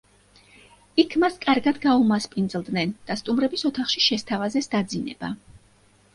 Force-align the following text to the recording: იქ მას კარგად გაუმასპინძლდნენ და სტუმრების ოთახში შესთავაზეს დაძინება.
იქ 1.03 1.11
მას 1.23 1.37
კარგად 1.43 1.77
გაუმასპინძლდნენ 1.83 2.95
და 3.11 3.19
სტუმრების 3.23 3.67
ოთახში 3.71 4.03
შესთავაზეს 4.09 4.73
დაძინება. 4.75 5.33